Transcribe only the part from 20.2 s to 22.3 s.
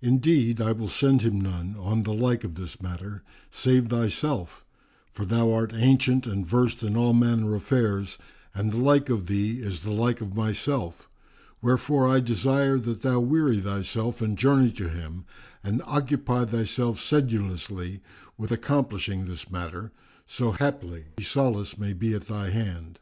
so haply solace may be at